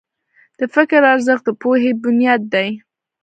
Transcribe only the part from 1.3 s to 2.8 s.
د پوهې بنیاد دی.